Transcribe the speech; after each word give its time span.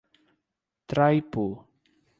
Traipu 0.87 1.45